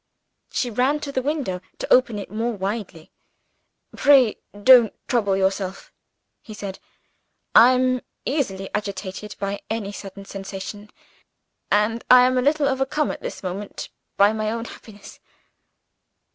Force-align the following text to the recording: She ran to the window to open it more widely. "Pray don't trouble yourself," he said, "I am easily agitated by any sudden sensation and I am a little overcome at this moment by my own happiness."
She 0.51 0.71
ran 0.71 0.99
to 1.01 1.11
the 1.11 1.21
window 1.21 1.61
to 1.77 1.93
open 1.93 2.17
it 2.17 2.31
more 2.31 2.53
widely. 2.53 3.11
"Pray 3.95 4.37
don't 4.63 4.91
trouble 5.07 5.37
yourself," 5.37 5.93
he 6.41 6.55
said, 6.55 6.79
"I 7.53 7.73
am 7.73 8.01
easily 8.25 8.67
agitated 8.73 9.35
by 9.37 9.61
any 9.69 9.91
sudden 9.91 10.25
sensation 10.25 10.89
and 11.69 12.03
I 12.09 12.21
am 12.25 12.35
a 12.39 12.41
little 12.41 12.67
overcome 12.67 13.11
at 13.11 13.21
this 13.21 13.43
moment 13.43 13.89
by 14.17 14.33
my 14.33 14.49
own 14.49 14.65
happiness." 14.65 15.19